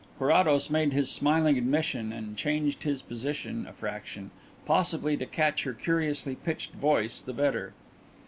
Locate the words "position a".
3.03-3.71